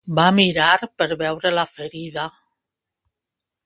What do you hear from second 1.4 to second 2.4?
la ferida.